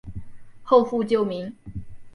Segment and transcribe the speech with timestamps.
[0.63, 1.55] 后复旧名。